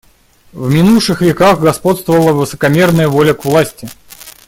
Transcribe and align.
«В 0.51 0.67
минувших 0.73 1.21
веках 1.21 1.59
господствовала 1.59 2.33
высокомерная 2.33 3.07
воля 3.07 3.35
к 3.35 3.45
власти. 3.45 3.87